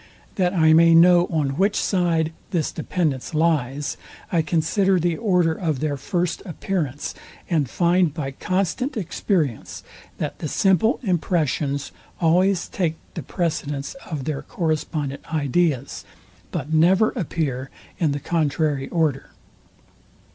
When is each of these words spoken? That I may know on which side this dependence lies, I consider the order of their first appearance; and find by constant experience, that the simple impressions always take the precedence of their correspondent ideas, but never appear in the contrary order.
That 0.33 0.55
I 0.55 0.73
may 0.73 0.95
know 0.95 1.27
on 1.27 1.57
which 1.57 1.75
side 1.75 2.33
this 2.49 2.71
dependence 2.71 3.35
lies, 3.35 3.97
I 4.31 4.41
consider 4.41 4.99
the 4.99 5.15
order 5.15 5.53
of 5.53 5.79
their 5.79 5.95
first 5.95 6.41
appearance; 6.43 7.13
and 7.51 7.69
find 7.69 8.11
by 8.11 8.31
constant 8.31 8.97
experience, 8.97 9.83
that 10.17 10.39
the 10.39 10.47
simple 10.47 10.99
impressions 11.03 11.91
always 12.19 12.67
take 12.67 12.95
the 13.13 13.21
precedence 13.21 13.93
of 14.09 14.23
their 14.23 14.41
correspondent 14.41 15.21
ideas, 15.31 16.03
but 16.49 16.73
never 16.73 17.11
appear 17.11 17.69
in 17.99 18.11
the 18.11 18.19
contrary 18.19 18.89
order. 18.89 19.29